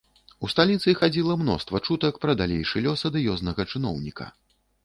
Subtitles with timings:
[0.45, 4.25] У сталіцы хадзіла мноства чутак пра далейшы лёс адыёзнага чыноўніка.